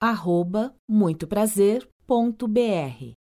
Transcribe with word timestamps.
arroba 0.00 0.74
muitoprazer.br 0.86 3.16